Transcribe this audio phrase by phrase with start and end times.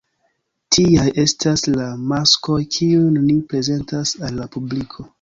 [0.75, 5.09] Tiaj estas la maskoj kiujn ni prezentas al la publiko.